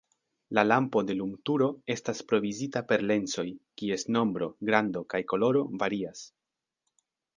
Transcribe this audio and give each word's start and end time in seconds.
La 0.57 0.61
lampo 0.67 1.01
de 1.09 1.15
lumturo 1.17 1.67
estas 1.95 2.23
provizita 2.31 2.83
per 2.93 3.03
lensoj, 3.11 3.45
kies 3.83 4.07
nombro, 4.17 4.49
grando 4.71 5.05
kaj 5.15 5.23
koloro 5.35 5.63
varias. 5.85 6.25